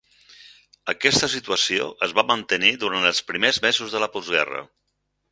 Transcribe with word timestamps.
Aquesta 0.93 1.27
situació 1.33 1.85
es 2.07 2.15
va 2.19 2.23
mantenir 2.31 2.71
durant 2.83 3.05
els 3.09 3.19
primers 3.27 3.59
mesos 3.69 3.93
de 3.97 4.01
la 4.05 4.09
postguerra. 4.17 4.63